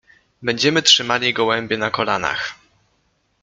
Będziemy 0.43 0.81
trzymali 0.81 1.33
gołębie 1.33 1.77
na 1.77 1.89
kolanach. 1.91 2.55